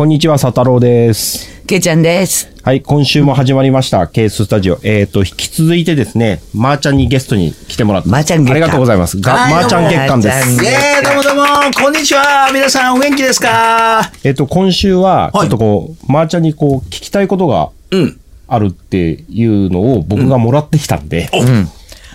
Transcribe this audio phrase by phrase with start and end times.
[0.00, 1.62] こんにちは、佐太郎です。
[1.66, 2.50] けいちゃんです。
[2.62, 4.80] はい、今週も始まりました、ケーススタジオ。
[4.82, 8.08] えっ、と、引き続いてですね、まーちゃんにゲストに来てもらって。
[8.08, 9.20] まーちゃん月間ありがとうございます。
[9.20, 10.62] が、はいまーちゃん月間ですどうも。
[10.62, 11.44] イエーイどうもどうも
[11.74, 14.10] こんにちは皆さんお元気ですか？
[14.24, 18.20] えっ、と、今週は、ちょっとこう、まーちゃんにこう、聞きたいことがうん。
[18.48, 21.28] あるっていうのを僕がもらってきたんで。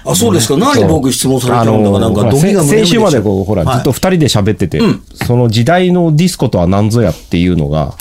[0.05, 0.57] あ、そうですか。
[0.57, 4.79] 何僕質問されあたんだか、なんか、先週までこう、ほら、はいずっと二人で喋ってて、
[5.13, 7.95] その時代のディスコとは何ぞやっていうのが、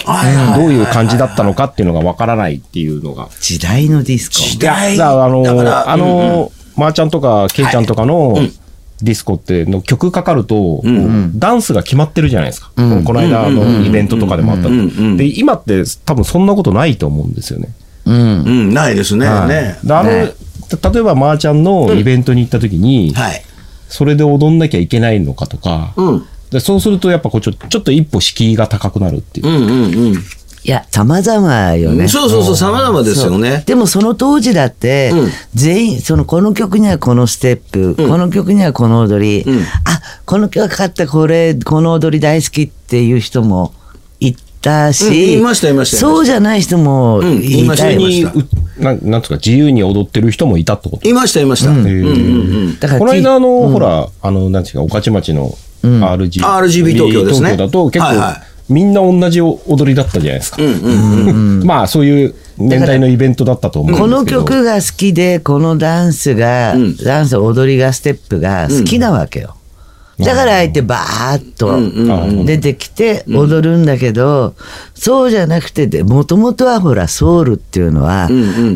[0.56, 3.28] どういう感じだったのかっていうのがわからないっていうのが。
[3.40, 4.34] 時代のディスコ？
[4.36, 4.96] 時代。
[4.96, 8.38] だからあのあのまーちゃんとかけいちゃんとかの
[9.02, 10.82] ディスコっての曲かかると、
[11.36, 12.70] ダンスが決まってるじゃないですか。
[12.76, 17.68] この間のイベントとかでもあったで、今って多分そんなことないと思うんですよね。
[18.06, 18.16] うん。
[18.16, 19.26] うん、ないですね。
[19.26, 19.78] はいね。
[19.82, 20.10] であの
[20.70, 23.42] 例えばまーちゃんのイベントに行った時に、はい。
[23.88, 26.27] それで踊んなきゃいけないのかとか、うん。
[26.50, 29.48] でそうするとやっぱこうちょちょっと一歩敷居が高くなるっていう。
[29.48, 30.15] うんうんうん。
[30.66, 32.09] いや、様々よね。
[32.09, 33.65] そうそうそう、様々ですよね。
[33.66, 39.45] でもその当時だって、うん全員、そのこの曲にはこのステップ、この曲にはこの踊り、
[39.85, 43.74] あ、この曲かかったこれ、この踊り大好きっていう人も
[44.20, 51.08] いたし、うんいましたいましたそうじゃない人もうんいいたしたいましたうなんなんつうか自由に踊ってる人もいたってこと？
[51.08, 51.70] いました、いました。
[51.70, 51.90] うんうんう
[52.70, 52.78] ん。
[52.78, 60.56] だからこの間あの、ほら、あの、なんていうか、御徒町の RG、RGB 東京ですね東京だと結構、はいはいみんな同じ踊りだったじゃないですか。
[61.66, 64.16] まあ、そういう年代のイベントだったと思うんですけど。
[64.16, 69.56] この曲が好きで、このダンスが、ダンス、踊りが、ステップが好きなわけよ。
[70.19, 74.54] だから相手バーッと出てきて踊るんだけど、
[74.94, 78.28] そうじゃなくてで、もともとはほら、ソウルっていうのは、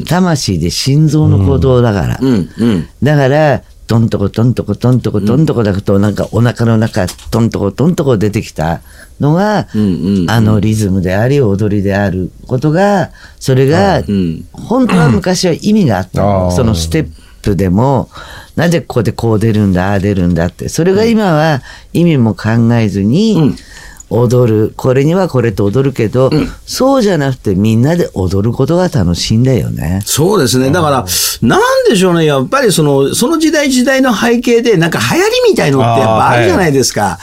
[0.06, 2.18] 魂で心臓の鼓動だから。
[2.20, 2.88] うんうん。
[3.02, 8.82] だから、トントコトントコトントコトントコだと、なんかお腹の中、トントコトントコ出てきた
[9.18, 9.66] のが、
[10.28, 13.10] あのリズムであり、踊りであることが、
[13.40, 14.02] それが、
[14.52, 17.10] 本当は昔は意味があったそのステップ
[17.42, 18.10] でも、
[18.56, 20.68] なぜここでこう出るんだ、ああ出るんだって。
[20.68, 21.62] それが今は
[21.92, 23.54] 意味も考えずに、
[24.10, 24.72] 踊る。
[24.76, 26.30] これにはこれと踊るけど、
[26.66, 30.00] そうじゃなくてみんなで踊ることが楽しいんだよね。
[30.04, 30.70] そうですね。
[30.70, 31.06] だから、
[31.42, 32.24] なんでしょうね。
[32.24, 37.18] やっぱりその、その時代時代の背景で、なんか流行りみたいのってやっぱあるじゃないですか。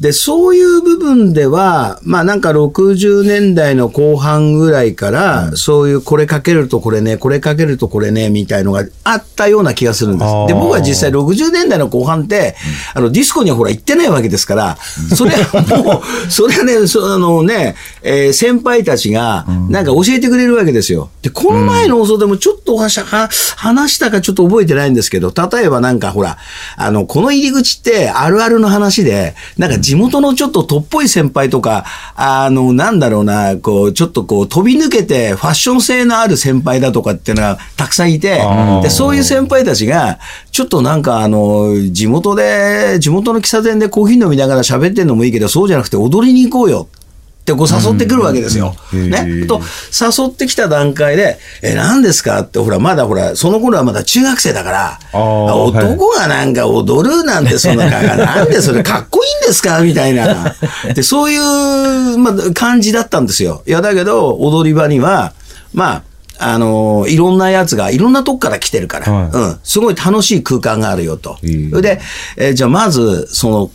[0.00, 10.30] で、そういう部分では、まあなんか60年代の後半ぐらいから、そういうこれかけるとこれね、これかけるとこれね、みたいのがあったような気がするんです。
[10.48, 12.56] で、僕は実際60年代の後半って、
[12.94, 14.78] あの、ディスコにはほら行ってないわけですから、
[15.14, 21.10] それはもう、それはね、そあのね、えー先輩たちが、なんか教えてくれるわけですよ。
[21.22, 26.38] で、この前の放送でもちょっとお話は話したかちょっと覚えてないんですけど、例えばなんかほら、
[26.76, 31.84] あの、この入り口ってあるあるの話で、なんか地元のちょっととっぽい先輩とか、
[32.14, 38.40] あの、なんだろうな、こう、ちょっとこう、飛び抜けてファッション性のある先輩だとかっていうのがたくさんいて
[38.82, 40.18] で、そういう先輩たちが、
[40.52, 46.88] ちょっとなんかあの、地元で、地元の喫茶店でコーヒー飲みながら喋ってんのもいいけど、そうじゃなくて踊りに行こうよ。
[46.92, 48.74] ってこう誘ってくるわけですよ。
[48.92, 49.46] ね。
[49.46, 49.60] と、
[49.92, 60.56] 誘ってきた段階で、え、何ですかって、ほら、まだほら、その頃はまだ中学生だから、男がなんか踊るなんて、その、なんでそれかっこいいんですかみたいな。
[60.92, 63.62] で、そういう、まあ、感じだったんですよ。
[63.64, 65.32] いや、だけど、踊り場には、
[65.72, 66.02] まあ、
[66.38, 71.38] あのいろんなやつが、いろんなとこから来てるから、はいうん、すごい楽しい空間があるよと。
[71.42, 72.00] で、
[72.36, 73.70] えーじゃあまず、その、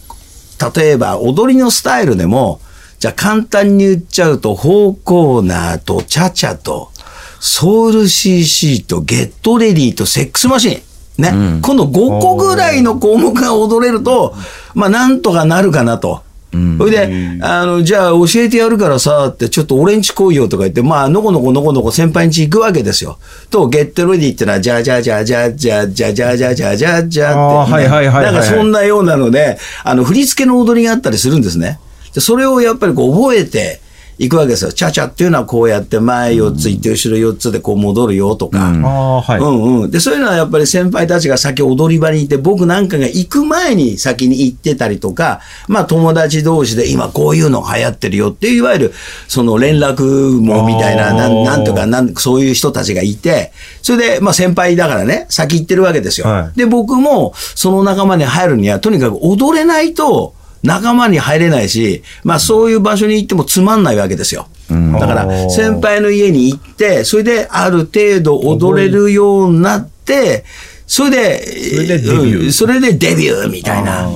[0.76, 2.62] 例えば踊りのスタイルでも、
[3.00, 6.92] じゃあ簡単に言っちゃうと、フォーコーナーとチャチャと、
[7.40, 10.82] ソウル CC とゲットレディとセックスマシン。
[11.22, 11.60] ね。
[11.62, 14.36] この5個ぐらいの項目が踊れると、
[14.76, 16.22] まあなんとかなるかなと。
[16.52, 23.18] それで、あの、じゃあ教えてやるからさ、って、ちょっと俺んち来いよとか言って、まあ、のこのこのこのこ先輩んち行くわけですよ。
[23.50, 31.80] と、ゲットレディってのは、じゃあじゃあじゃあじゃあじゃあじゃあじゃあじゃあじゃあじゃあじゃあって、はいはいはいはいなんかそんなようなので、あの、振り付けの踊りがあったりするんですね。
[32.14, 33.80] でそれをやっぱりこう覚えて
[34.22, 34.72] いくわけですよ。
[34.72, 38.60] チャチャっていうのはこうやって前4つ行って後ろ4つでこう戻るよとか。
[38.70, 39.40] ああ、はい。
[39.40, 39.92] うんうん。
[39.92, 48.94] で、そういうのはやっぱり先輩たちが先踊り場にいて、僕なんかが行く前に先に行ってたりとか、まあ友達同士で今こういうの流行ってるよっていう、いわゆる
[49.28, 53.52] その連絡網みたいな、なんなんとかなん、そういう人たちがいて、
[53.82, 56.28] それでまあ先輩だからね、先行ってるわけですよ。
[56.28, 64.48] はいで、僕もその仲間に入るには、とにかく踊れないと、仲間に入れないし、まあそういう場所に行ってもつまんないわけですよ。
[64.70, 70.46] だから先輩の家に行って、それである程度踊れるようになって、
[70.88, 71.42] それで、
[71.72, 72.46] それでデビュー。
[72.46, 74.10] うんそれでデビューみたいな。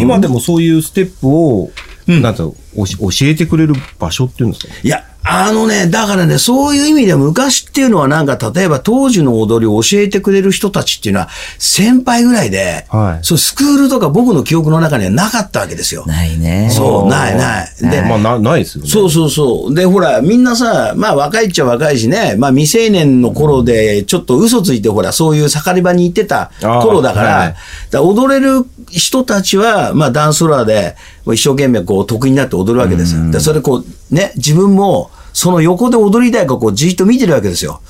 [0.00, 1.70] 今でもそういうステップを
[2.06, 4.74] なんていうのおし教えてくれる場所っていうんですか？
[4.82, 11.28] いや、あのね、だからね、そういう意味では昔っていうのはなんか、例えば当時の踊りを教えてくれる人たちっていうのは、
[11.58, 16.04] 先輩ぐらいで、はいそう、スクールとか僕の記憶の中にはなかったわけですよ。
[16.06, 16.70] ないね。
[16.70, 17.68] そう、ないない。
[17.80, 18.90] で、まあ、な、ないですよね。
[18.90, 19.74] そうそうそう。
[19.74, 27.58] で、ほら、みんなさ、まあ若いっちゃ若いしね、まあ未成年の頃で、ちょっと嘘ついて、ほら、そういう盛り場に行ってた頃だから、はいだか
[27.92, 30.96] ら踊れる人たちは、まあダンスフロアで、
[31.34, 33.30] 一生懸命こう得意になって踊るわけですよ。
[33.30, 37.80] で、それこう、ね、自分も、その横で踊りたいからこうじっと見てるわけですよ。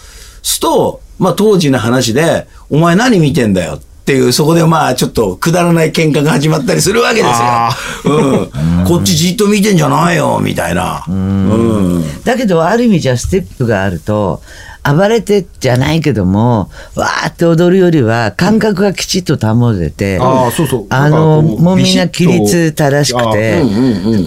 [0.43, 3.75] すると、まあ当時の話で、お前何見てんだよ？
[3.75, 7.71] っていう、そこでまあちょっとくだらない喧嘩が始まったりするわけですあ
[8.05, 8.13] よ。
[8.13, 8.85] うん。
[8.87, 11.05] こっちじっと見てんじゃないよ、みたいな。
[11.07, 12.05] うん。
[12.25, 14.43] だけど、ある意味じゃステップがあると、
[14.83, 20.87] 暴れてじゃないけども、わーって踊るよりは、感覚がきちっと保てて、ああ、そうそう。
[20.89, 23.63] あの、もうみんな規律正しくて、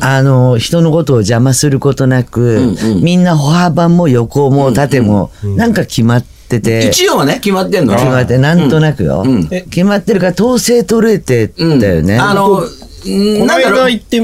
[0.01, 9.23] あの、人のことを邪魔することなく、みんな歩幅も横も縦も、なんか決まってて、一応はね、決まってんの決まって、なんとなくよ。
[9.25, 9.47] うん。
[9.47, 12.17] 決まってるから、統制取れてたよね。
[12.19, 12.61] あの、
[13.03, 13.53] この。
[13.53, 14.21] 間行って、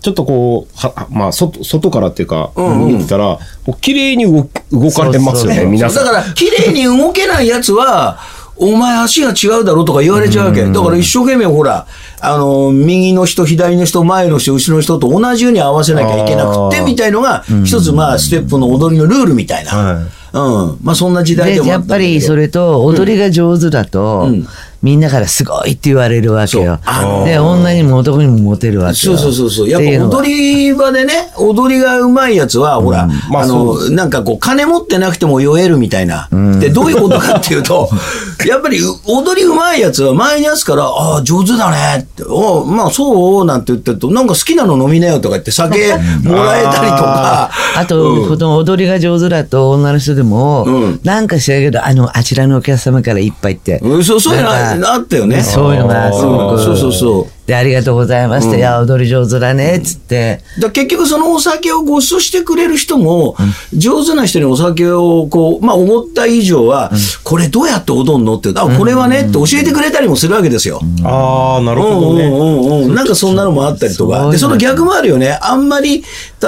[0.00, 3.38] ちょっとこう、はまあ、外、外からっていうか、見てたら、
[3.80, 6.04] 綺麗に動動かれてますよね、皆さん。
[6.04, 8.18] だから、綺麗に動けないやつは、
[8.56, 10.64] お前足が違うだろうとか言われちゃうわけ。
[10.64, 11.86] だから一生懸命ほら、
[12.20, 19.72] あの、右の人、左の人、前の人、後ろの人と同じように合わせなきゃいけなくて、みたいのが、一つまあ、ステップの踊りのルールみたいな。
[19.72, 20.78] はいうん。
[20.82, 24.46] まあ、そんな時代ででもあやっぱりそれ、れと踊りが上手だと、うん
[24.82, 27.24] みんなからすごいって言われるわけよそうあの。
[27.24, 28.94] で女にも男にもモテるわけよ。
[28.94, 29.68] そうそうそうそう。
[29.68, 36.28] やっぱ踊り場でね、踊りが上手いやつは、ほら、まああの、なんかこう、金持ってなくても酔えるみたいな。
[36.58, 37.88] で、どういうことかっていうと、
[38.44, 45.94] やっぱり踊り上手いやつは前にやつから、ああ、上手だねって、おまあそうなんて言ってると、なんか好きなの飲みなよとか言って酒
[46.24, 47.50] もらえたりとか。
[47.76, 53.78] あと、この踊りが上手だと女の人でも、うんなんか知らんけど、あの、あちらのお客様から一杯って。
[53.82, 55.42] うんそうそういうのあったよね。
[55.42, 56.54] そういうのがすごく。
[56.56, 57.31] うんそうそうそう。
[57.46, 58.56] で、ありがとうございました。
[58.56, 60.42] いや、踊り上手だね、つって。
[60.60, 63.34] だ結局そのお酒をご馳走してくれる人も、
[63.72, 66.92] 上手な人にお酒をこう、まあ思った以上は、
[67.24, 70.80] これどうやって踊るのって、あ、これはねって教えてくれたりもするわけですよ。
[71.02, 72.26] ああ、なるほどね。
[72.26, 72.94] うんうんうんうん。
[72.94, 74.30] なんかそんなのもあったりとか。
[74.30, 75.36] で、その逆もあるよね。
[75.42, 76.04] あんまり、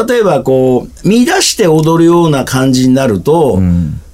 [0.08, 3.61] 例えばこう、乱して踊るような感じになると、こ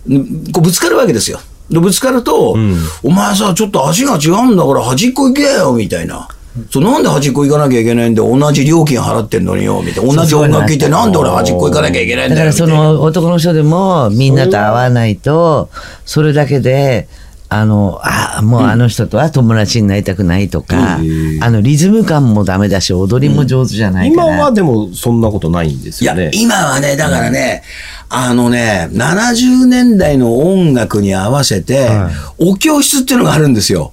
[0.06, 1.40] うぶつかるわけですよ。
[1.68, 2.56] で、ぶつかると、
[3.02, 6.26] お前さ、ちょっと足が違うんだから端っこ行けよ、みたいな。
[6.70, 8.36] そうなんで端っこ行かなきゃいけないんだよ。
[8.36, 10.14] 同じ料金払ってんのによ、みたいな。
[10.14, 12.34] 同じ音楽聴いてなんで俺端っこ行かなきゃいけないんだよ。
[12.34, 15.70] だからその男の人でもみんなと会わないと、
[16.04, 17.08] それだけで、
[17.52, 20.98] あの、あ、もうあの人とは友達になりたくないとか、
[21.40, 24.32] あの、リズム感もダメだし、踊りも上手じゃないから。
[24.34, 26.30] 今はでもそんなことないんですいやよね、。
[26.32, 27.64] 今はね、だからね、
[28.08, 31.90] あのね、70年代の音楽に合わせて、
[32.38, 33.92] お教室っていうのがあるんですよ。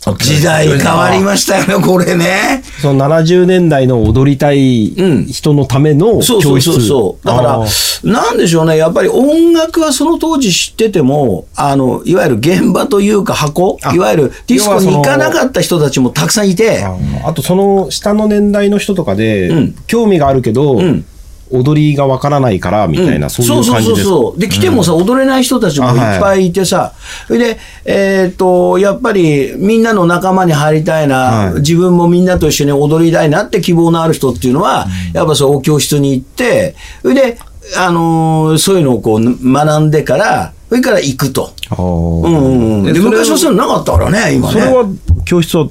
[0.00, 2.62] 時代変わりましたよね、これね。
[2.80, 5.26] その70年代の踊りたいうん。
[5.26, 6.72] 人のためのそうそう教室。
[6.72, 6.82] そう。
[6.82, 7.26] そう。
[7.26, 7.64] だから
[8.04, 16.84] なんでしょうね、やっぱり音楽はその当時知ってても、あの、いわゆる現場というか箱、あいわゆるディスコに行かなかった人たちもたくさんいて、
[17.24, 19.74] あとその下の年代の人とかで、うん。
[19.88, 21.04] 興味があるけど、ん
[21.50, 24.40] 踊りがわからないからみたいな、そういう感じでそうそうそうそう。
[24.40, 25.90] で、来てもさ、踊れない人たちもい。
[25.92, 26.92] っぱいいてさ、
[27.26, 31.54] それで、えっ、と、やっぱりみんなの仲間に入りたいな、はい。
[31.60, 37.38] 自分もみんなと一緒に踊りたいなって希望のある人っていうのは、やっぱそう、お教室に行って、それで、
[37.76, 41.52] あのーそういうのをこう、学んでから、それから行くと。
[41.78, 42.92] うんうんうん。
[42.92, 44.60] で、昔はそういうのなかったからね、今ね。
[44.60, 44.84] それは
[45.24, 45.68] 教室は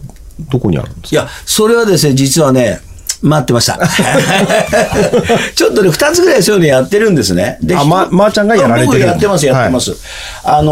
[0.51, 2.81] どこにあるんですいや、それはですね、実はね、
[3.21, 3.79] 待ってました。
[5.55, 7.57] ちょっとね、二つぐらいそういうのやってるんですね。
[7.61, 9.95] であままーちゃんがやられてる僕やってます、やってます。
[10.43, 10.71] あの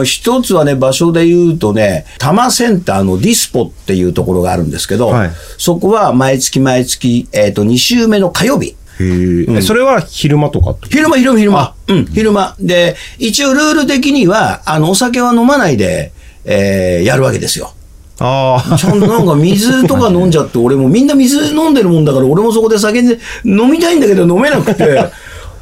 [0.00, 8.72] ー一つはね、場所で言うとね、多摩センターのディスポっていうところがあるんですけど、はいそこは毎月毎月、えっ、と、2週目の火曜日。
[8.72, 11.74] かへーえそれは昼間とか昼間、昼間、昼間。
[11.88, 12.56] うん、昼間。
[12.58, 16.12] で、一応ルール的には、あの、お酒は飲まないで、
[16.44, 17.72] えーやるわけですよ。
[18.24, 25.04] ああ ちゃんとなんか水とか飲んじゃって、俺もみんな水飲んでるもんだから、俺もそこで酒で飲みたいんだけど飲めなくて、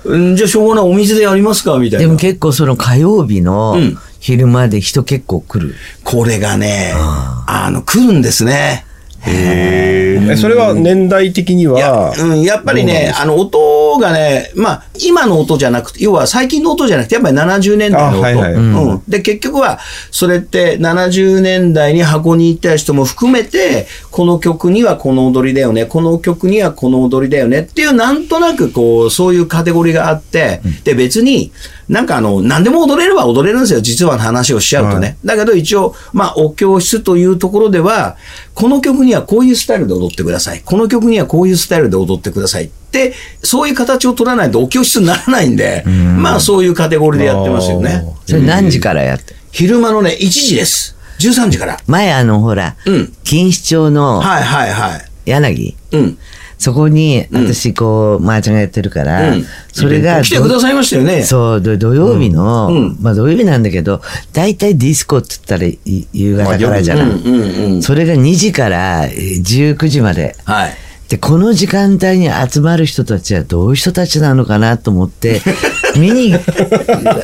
[0.04, 2.06] う んじゃあしょうがない、お水でやりますか、みたいな。
[2.06, 5.74] でも結構その火曜日のうん昼間で人結構来る。
[6.04, 8.84] これがね、あの、来るんですね。
[9.20, 10.09] へえ。
[10.36, 18.18] それは年代的にいやは、、うん、やっぱりね、あの、音がね、まあ、今の音じゃなくて、要は最近の音じゃなくて、やっぱり70年代の音。
[18.18, 18.54] あはいはい。
[18.54, 19.02] うん。
[19.08, 19.78] で、結局は、
[20.10, 31.52] それって70年代に箱に行った人も含めて、この曲にはこの踊りだよね、この曲にはこの踊りだよねっていう、なんとなくこう、そういうカテゴリーがあって、で、別に、
[31.90, 35.16] なんかあの、何でも踊れれば踊れるんですよ、実はの話をしちゃうとね。
[35.24, 38.16] だけど一応、まあ、お教室というところでは、
[38.54, 40.62] この曲にはこういうスタイルで踊ってください。
[40.64, 48.04] この曲にはこういうスタイルで踊ってくださいって、そういう形を取らないとお教室にならないんで、まあそういうカテゴリーでやってますよね。
[48.24, 50.96] それ何時からやって昼間のね、1時です。
[51.18, 51.80] 13時から。
[51.88, 55.04] 前あのほら、うん錦糸町のはいはいはい。
[55.26, 56.18] 柳、うん。
[56.60, 61.22] そこに私こう、マーチャンがやってるから、うんそれが来てくださいましたよね。
[61.22, 64.02] そう、ど土曜日の、まあ土曜日なんだけど、
[64.34, 65.78] 大体ディスコって言ったらい
[66.12, 67.82] 夕方からじゃない。
[67.82, 70.36] それが2時からえー19時まで。
[70.44, 70.74] はい。
[71.08, 75.40] で、この時間帯に集まる人たちはどういう人たちなのかなと思って、
[75.96, 76.34] 見に、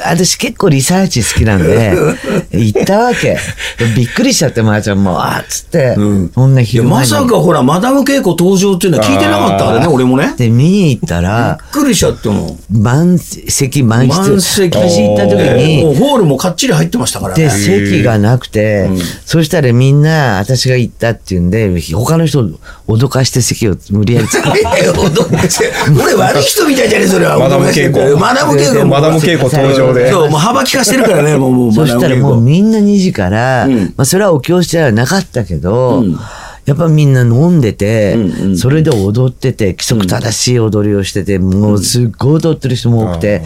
[0.04, 1.92] 私結構リサーチ好きなんで、
[2.52, 3.38] 行ったわけ。
[3.78, 10.34] でびっくりしちゃって、まー、ちゃんも、あっつって、うんこんな昼間にまさかほら、マダム稽古登場っていうのは聞いてなかったからね、俺もね。
[10.36, 12.78] で、見に行ったら、びっくりしちゃってもう。
[12.78, 14.30] 満席満室。
[14.30, 17.50] 満席私行った時もうに、ホールもかっちり入ってましたからで、ね。
[17.50, 18.88] 席がなくて、
[19.24, 24.62] そしたらみんな、私が行ったっていうんで、他の人を脅かして席を無理やり作って。
[24.84, 27.38] え踊って 俺悪い人みたいじゃねそれは。
[27.38, 28.86] マダム稽古マダム稽古。
[28.86, 30.10] マダム稽古登場で。
[30.10, 33.94] そう、もう幅利かしてるからね、 もう、もう、そしたらもうみんな2時から、うん。
[33.96, 36.18] まあそれはお教室ではなかったけど、うん。
[36.66, 43.42] やっぱみんな飲んでて、うんうんそれで踊ってて、規則正しい踊りをしてて、もうすっごい踊ってる人も多くて、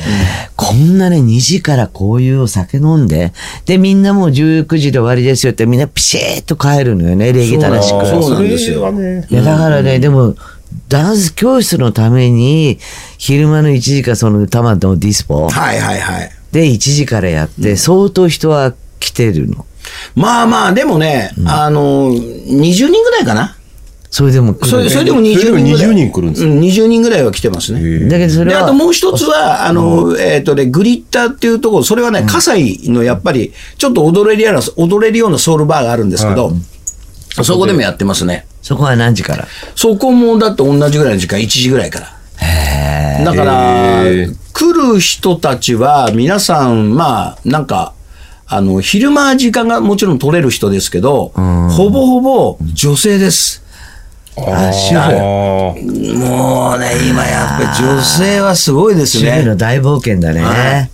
[0.56, 3.32] こんなね、2時からこういうお酒飲んで、
[3.66, 8.06] で、みんなもう19時で終わりですよってみんなピシーッと帰るのよね、礼儀正しく。
[8.06, 8.80] そうなんですよ。
[8.80, 10.34] だからね、でも、
[10.88, 12.78] ダンス教室のために、
[13.18, 16.30] 昼間の1時間その多摩のディスポはいはいはい。
[16.52, 19.66] で1時からやって、相当人は来てるの。
[20.14, 23.56] まあまあ、でもね、あの、20人ぐらいかな。
[24.10, 25.76] それでも来るそれそれでも20人ぐらい。
[25.76, 26.50] それでも20人来るんですか？
[26.50, 28.08] うん、20人ぐらいは来てますね。
[28.08, 36.52] だけどそれは、であともう一つは、あの、えっ、とね、グリッターっていうところ、それはね、葛西のやっぱり、ちょっと踊れるような、踊れるようなソウルバーがあるんですけど、
[37.32, 38.46] そこでもやってますね。
[38.62, 39.46] そこは何時から？
[39.74, 42.16] そこもだって同じぐらいの時間、1時ぐらいから。
[43.24, 44.02] だから
[44.52, 47.92] 来る人たちは、皆さん、まあ、なんか、
[48.46, 51.32] あの、昼間時間がもちろん取れる人ですけど、
[51.70, 53.62] ほぼほぼ女性です。
[54.36, 55.74] あ主婦あ
[56.16, 59.30] もうね、今やっぱり女性はすごいですね。
[59.38, 60.90] 主婦の大冒険だはね。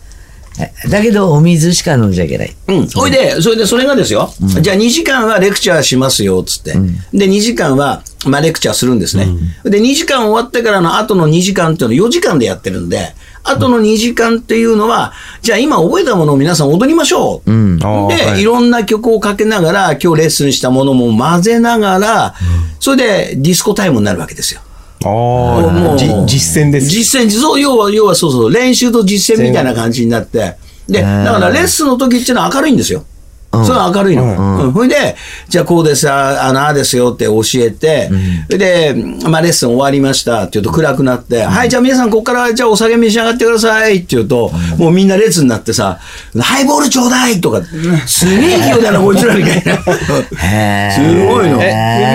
[0.58, 2.56] えだけど、お水しか飲んじゃいけない。
[2.68, 2.88] うん。
[2.88, 4.30] それで、それで、それがですよ。
[4.60, 6.72] じゃあ2時間はレクチャーしますよ、つって。
[7.12, 9.28] で、2時間は、まあ、レクチャーするんですね。
[9.64, 17.50] で、2時間終わってからの後の2時間っていうのを4時間でやってるんで、後の2時間っていうのは、じゃあ今覚えたものを皆さん踊りましょう。
[17.50, 17.78] うん。
[17.78, 22.34] で、、はいいろんな曲をかけながら、今日レッスンしたものも混ぜながら、
[22.80, 24.60] それでディスコタイムになるわけですよ。
[25.08, 26.88] あもうあ、じ実践です。
[26.88, 30.56] 実践、そう、要は、要はそうそう、練習と実践みたいな感じになって、
[30.88, 33.04] で、だからレッスンの時っていうのは明るいんですよ。
[33.64, 34.24] それは明るいの。
[34.64, 34.72] うん。
[34.72, 35.16] ほいで、
[35.48, 38.10] じゃあこうです、ああの、ああですよって教えて、
[38.46, 38.94] それで、
[39.28, 45.98] まあレッスン終わりましたって言うと暗くなって、はい、じゃあ皆さんここからじゃあお酒召し上がってくださいって言うと、もうみんな列になってさ、
[46.38, 47.62] ハイボールちょうだいとか、
[48.06, 49.72] すげえ勢いだな、 こいつらみたいな。
[50.42, 51.62] へすごいの。
[51.62, 51.66] え、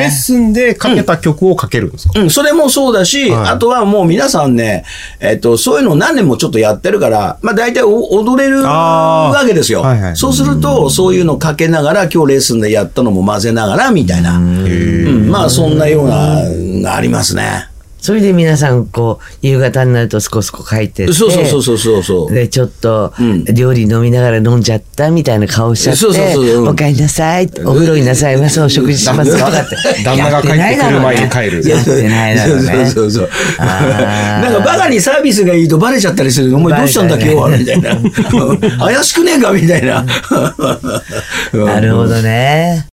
[0.01, 2.19] レッスンでかけた曲をかけるんですか？
[2.19, 3.49] うん、それもそうだし、はい。
[3.49, 4.83] あとはもう皆さんね、
[5.19, 9.81] えっと、そういうのを何年もちょっとやってるから、まあ大体お踊れるわけですよ。
[9.81, 10.15] はいはい。
[10.15, 14.37] そうすると、そういうのかけながら、今日レッスンでやったのも混ぜながら、みたいな。
[14.37, 16.43] うん、まあそんなような、
[16.81, 17.70] がありますね。
[18.01, 21.13] それで皆さん、こう、夕方になるとそこそこ帰ってって。
[21.13, 22.33] そうそうそうそうそう。
[22.33, 29.75] で、ちょっとうん、料理飲みながら飲んじゃったみたいな顔しちゃって、そうそうそううんお帰りなさい、お風呂になさいます、お食事しますよ、だって。
[30.03, 31.69] 旦那が帰ってくる前に帰る。
[31.69, 32.63] やってないだろうね。
[32.63, 33.29] そうそうそう
[33.59, 36.55] なんかバカにサービスがいいとバレちゃったりする。
[36.55, 37.95] お前どうしたんだ今日はみたいな。
[38.79, 40.03] 怪しくねえかみたいな。
[41.53, 42.90] なるほどね。